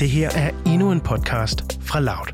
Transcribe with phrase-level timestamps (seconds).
[0.00, 2.26] Det her er endnu en podcast fra Loud.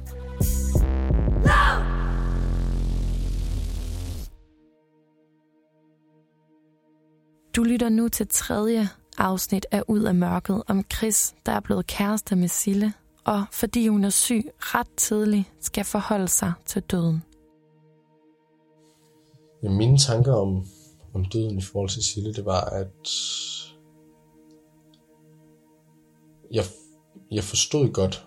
[7.57, 8.89] Du lytter nu til tredje
[9.19, 12.93] afsnit af Ud af mørket om Chris, der er blevet kæreste med Sille,
[13.25, 17.23] og fordi hun er syg ret tidligt, skal forholde sig til døden.
[19.63, 20.65] Ja, mine tanker om,
[21.15, 23.09] om døden i forhold til Sille, det var, at
[26.53, 26.65] jeg,
[27.31, 28.27] jeg forstod godt,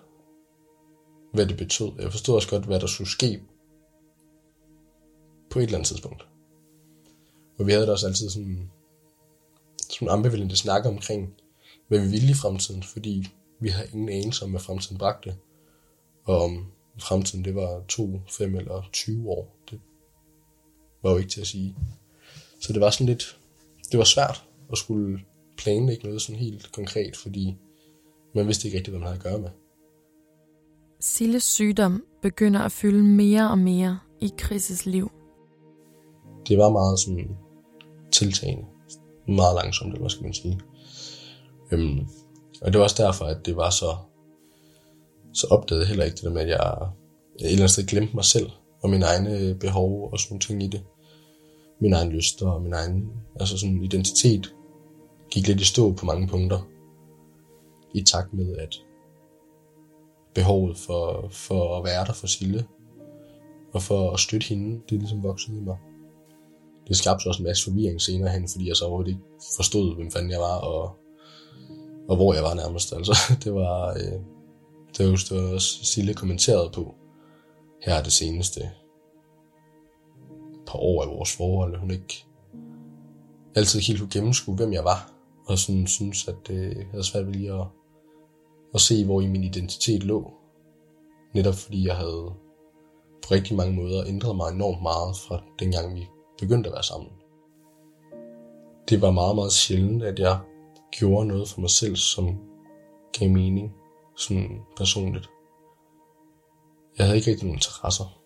[1.33, 1.91] hvad det betød.
[1.99, 3.43] Jeg forstod også godt, hvad der skulle ske
[5.49, 6.27] på et eller andet tidspunkt.
[7.59, 8.71] Og vi havde da også altid sådan,
[9.89, 11.33] sådan ambivalente snak omkring,
[11.87, 13.27] hvad vi ville i fremtiden, fordi
[13.59, 15.35] vi havde ingen anelse om, hvad fremtiden bragte.
[16.23, 19.55] Og om fremtiden det var 2, 5 eller 20 år.
[19.71, 19.81] Det
[21.03, 21.75] var jo ikke til at sige.
[22.61, 23.39] Så det var sådan lidt,
[23.91, 25.19] det var svært at skulle
[25.57, 27.57] planlægge noget sådan helt konkret, fordi
[28.35, 29.49] man vidste ikke rigtigt, hvad man havde at gøre med.
[30.99, 35.11] Silles sygdom begynder at fylde mere og mere i Chris' liv.
[36.47, 37.37] Det var meget sådan
[38.11, 38.65] tiltagende.
[39.27, 40.59] Meget langsomt, eller hvad skal man sige.
[41.71, 42.07] Øhm,
[42.61, 43.95] og det var også derfor, at det var så,
[45.33, 46.77] så opdagede jeg heller ikke det der med, at jeg,
[47.39, 48.49] jeg et eller andet sted glemte mig selv,
[48.81, 50.81] og mine egne behov og sådan nogle ting i det.
[51.81, 54.53] Min egen lyst og min egen altså sådan identitet
[55.31, 56.59] gik lidt i stå på mange punkter.
[57.93, 58.75] I takt med, at
[60.35, 62.67] behovet for, for at være der for Sille,
[63.73, 65.77] og for at støtte hende, det er ligesom vokset i mig.
[66.87, 69.23] Det skabte også en masse forvirring senere hen, fordi jeg så overhovedet ikke
[69.57, 70.95] forstod, hvem fanden jeg var, og,
[72.09, 72.93] og hvor jeg var nærmest.
[72.93, 74.19] Altså, det var, øh,
[74.97, 76.95] det var, det var også Sille kommenteret på
[77.81, 78.61] her er det seneste
[80.67, 81.79] par år af vores forhold.
[81.79, 82.25] Hun ikke
[83.55, 85.11] altid helt kunne gennemskue, hvem jeg var,
[85.45, 87.65] og sådan synes, at øh, det havde svært ved lige at,
[88.73, 90.33] og se, hvor i min identitet lå.
[91.33, 92.33] Netop fordi jeg havde
[93.21, 96.07] på rigtig mange måder ændret mig enormt meget fra dengang vi
[96.39, 97.11] begyndte at være sammen.
[98.89, 100.39] Det var meget, meget sjældent, at jeg
[100.91, 102.37] gjorde noget for mig selv, som
[103.19, 103.73] gav mening,
[104.17, 105.29] sådan personligt.
[106.97, 108.19] Jeg havde ikke rigtig nogen interesser.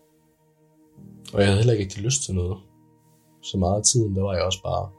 [1.32, 2.58] Og jeg havde heller ikke rigtig lyst til noget.
[3.42, 4.90] Så meget af tiden, der var jeg også bare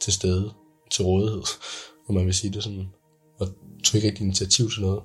[0.00, 0.54] til stede,
[0.90, 1.42] til rådighed,
[2.08, 2.92] om man vil sige det sådan.
[3.40, 3.46] Og
[3.84, 5.02] tog ikke rigtig initiativ til noget.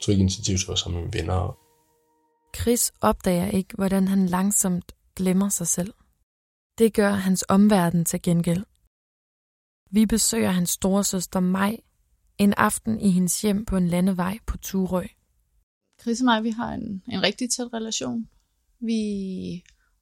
[0.00, 1.56] Tog ikke initiativ til at være sammen med venner.
[2.56, 5.92] Chris opdager ikke, hvordan han langsomt glemmer sig selv.
[6.78, 8.64] Det gør hans omverden til gengæld.
[9.90, 11.76] Vi besøger hans storesøster Maj
[12.38, 15.06] en aften i hendes hjem på en landevej på Turø.
[16.00, 18.28] Chris og mig, vi har en, en rigtig tæt relation.
[18.80, 19.00] Vi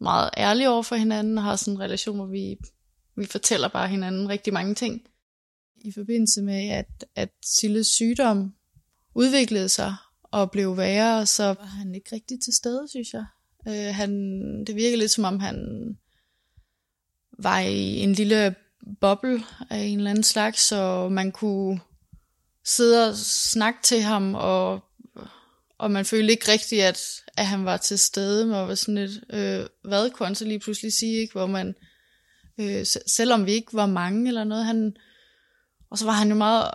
[0.00, 2.56] er meget ærlige over for hinanden og har sådan en relation, hvor vi,
[3.16, 5.02] vi fortæller bare hinanden rigtig mange ting.
[5.80, 8.54] I forbindelse med, at, at Silles sygdom
[9.14, 13.24] udviklede sig og blev værre, så var han ikke rigtig til stede, synes jeg.
[13.68, 14.10] Øh, han,
[14.64, 15.58] det virker lidt som om, han
[17.38, 18.54] var i en lille
[19.00, 21.80] boble af en eller anden slags, så man kunne
[22.64, 24.84] sidde og snakke til ham, og,
[25.78, 27.00] og man følte ikke rigtigt, at,
[27.36, 28.46] at han var til stede.
[28.46, 31.32] Man var sådan lidt, øh, hvad kunne han så lige pludselig sige, ikke?
[31.32, 31.74] hvor man,
[32.58, 34.96] øh, selvom vi ikke var mange eller noget, han,
[35.90, 36.70] og så var han jo meget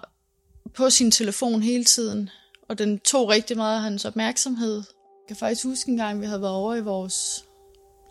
[0.76, 2.30] på sin telefon hele tiden,
[2.70, 4.76] og den tog rigtig meget af hans opmærksomhed.
[4.76, 7.46] Jeg kan faktisk huske en gang, vi havde været over i vores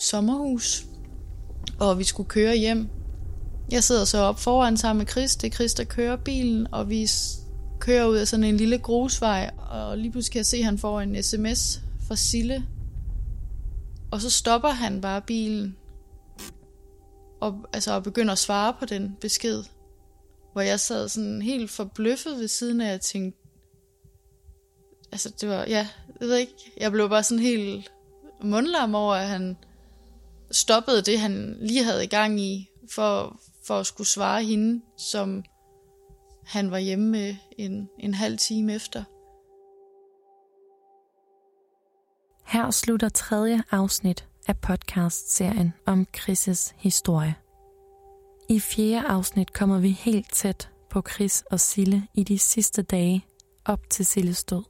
[0.00, 0.84] sommerhus,
[1.80, 2.88] og vi skulle køre hjem.
[3.70, 5.36] Jeg sidder så op foran sammen med Chris.
[5.36, 7.10] Det er Chris, der kører bilen, og vi
[7.80, 10.78] kører ud af sådan en lille grusvej, og lige pludselig kan jeg se, at han
[10.78, 12.66] får en sms fra Sille.
[14.10, 15.76] Og så stopper han bare bilen,
[17.40, 19.62] og, altså, og begynder at svare på den besked.
[20.52, 23.38] Hvor jeg sad sådan helt forbløffet ved siden af, og jeg tænkte,
[25.12, 25.88] altså det var, ja,
[26.20, 27.92] jeg ved ikke, jeg blev bare sådan helt
[28.42, 29.56] mundlam over, at han
[30.50, 35.44] stoppede det, han lige havde i gang i, for, for at skulle svare hende, som
[36.44, 39.04] han var hjemme med en, en halv time efter.
[42.44, 47.34] Her slutter tredje afsnit af podcast-serien om Chris' historie.
[48.48, 53.24] I fjerde afsnit kommer vi helt tæt på Chris og Sille i de sidste dage
[53.64, 54.64] op til Silles død.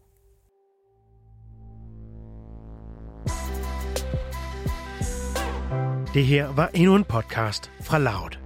[6.15, 8.39] Det her var endnu en podcast fra Loud.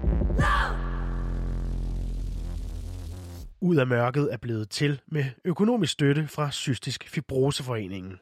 [3.61, 8.13] Ud af mørket er blevet til med økonomisk støtte fra Cystisk Fibroseforeningen.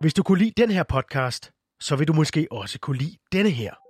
[0.00, 3.50] Hvis du kunne lide den her podcast, så vil du måske også kunne lide denne
[3.50, 3.83] her.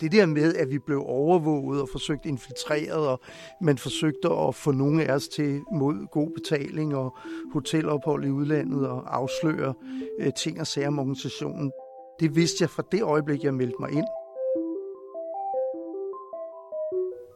[0.00, 3.20] Det der med, at vi blev overvåget og forsøgt infiltreret, og
[3.60, 7.16] man forsøgte at få nogle af os til mod god betaling og
[7.52, 9.74] hotelophold i udlandet og afsløre
[10.20, 11.72] øh, ting og sager om organisationen.
[12.20, 14.06] Det vidste jeg fra det øjeblik, jeg meldte mig ind.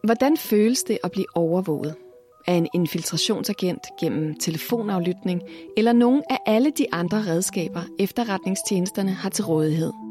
[0.05, 1.95] Hvordan føles det at blive overvåget?
[2.47, 5.43] Af en infiltrationsagent gennem telefonaflytning
[5.77, 10.10] eller nogen af alle de andre redskaber, efterretningstjenesterne har til rådighed?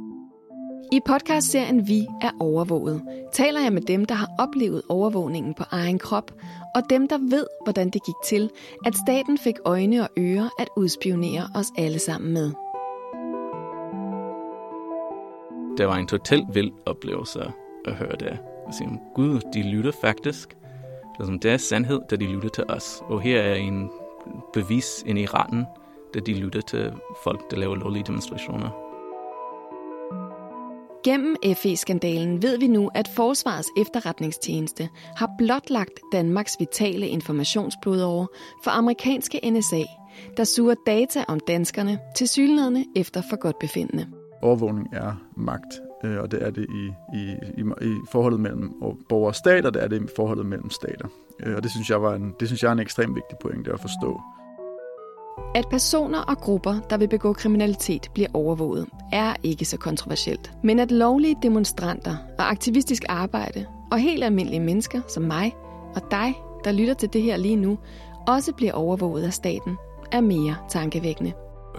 [0.91, 3.01] I podcastserien Vi er overvåget
[3.33, 6.31] taler jeg med dem, der har oplevet overvågningen på egen krop,
[6.75, 8.49] og dem, der ved, hvordan det gik til,
[8.85, 12.51] at staten fik øjne og ører at udspionere os alle sammen med.
[15.77, 17.51] Det var en totalt vild oplevelse
[17.85, 18.39] at høre det.
[18.65, 20.57] Jeg siger, gud, de lytter faktisk.
[21.19, 23.03] Det er, det er sandhed, da de lytter til os.
[23.05, 23.89] Og her er en
[24.53, 25.65] bevis ind i retten,
[26.13, 26.93] da de lytter til
[27.23, 28.88] folk, der laver lovlige demonstrationer.
[31.03, 38.27] Gennem FE-skandalen ved vi nu, at Forsvarets efterretningstjeneste har blotlagt Danmarks vitale informationsblodåre
[38.63, 39.83] for amerikanske NSA,
[40.37, 44.07] der suger data om danskerne til synlædende efter for godt befindende.
[44.41, 48.71] Overvågning er magt, øh, og det er det i, i, i, i forholdet mellem
[49.09, 51.07] borgere og stater, det er det i forholdet mellem stater.
[51.45, 53.71] Øh, og det synes jeg, var en, det synes jeg er en ekstremt vigtig pointe
[53.73, 54.21] at forstå.
[55.55, 60.51] At personer og grupper, der vil begå kriminalitet, bliver overvåget, er ikke så kontroversielt.
[60.63, 65.55] Men at lovlige demonstranter og aktivistisk arbejde og helt almindelige mennesker som mig
[65.95, 66.33] og dig,
[66.63, 67.77] der lytter til det her lige nu,
[68.27, 69.77] også bliver overvåget af staten,
[70.11, 71.33] er mere tankevækkende.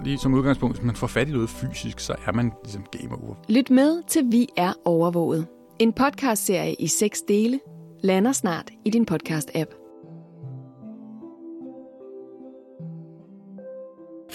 [0.04, 3.22] Lige som udgangspunkt, hvis man får fat i noget fysisk, så er man ligesom game
[3.24, 3.34] over.
[3.48, 5.46] Lyt med til Vi er overvåget.
[5.78, 7.60] En podcastserie i seks dele
[8.02, 9.79] lander snart i din podcast-app.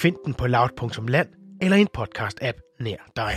[0.05, 1.27] Find den på loud.land
[1.61, 3.33] eller en podcast-app nær dig.